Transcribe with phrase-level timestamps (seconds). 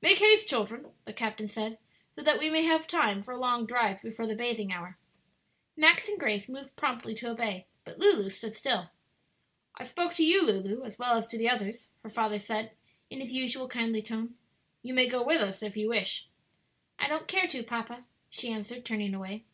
[0.00, 1.76] "Make haste, children," the captain said,
[2.16, 4.96] "so that we may have time for a long drive before the bathing hour."
[5.76, 8.88] Max and Grace moved promptly to obey, but Lulu stood still.
[9.76, 12.74] "I spoke to you, Lulu, as well as to the others," her father said,
[13.10, 14.36] in his usual kindly tone;
[14.82, 16.28] "you may go with us, if you wish."
[16.98, 19.44] "I don't care to, papa," she answered, turning away.